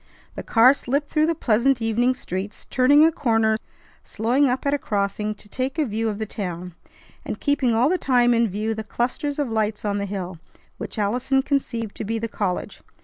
The 0.33 0.41
car 0.41 0.73
slipped 0.73 1.09
through 1.09 1.27
the 1.27 1.35
pleasant 1.35 1.79
evening 1.79 2.15
streets, 2.15 2.65
turning 2.65 3.05
a 3.05 3.11
corner, 3.11 3.55
slowing 4.03 4.49
up 4.49 4.65
at 4.65 4.73
a 4.73 4.79
crossing 4.79 5.35
to 5.35 5.47
take 5.47 5.77
a 5.77 5.85
view 5.85 6.09
of 6.09 6.17
the 6.17 6.25
town, 6.25 6.73
and 7.23 7.39
keeping 7.39 7.75
all 7.75 7.87
the 7.87 7.99
time 7.99 8.33
in 8.33 8.47
view 8.49 8.73
the 8.73 8.83
clusters 8.83 9.37
of 9.37 9.51
lights 9.51 9.85
on 9.85 9.99
the 9.99 10.05
hill, 10.07 10.39
which 10.79 10.97
Allison 10.97 11.43
conceived 11.43 11.93
to 11.97 12.03
be 12.03 12.17
the 12.17 12.27
college. 12.27 12.81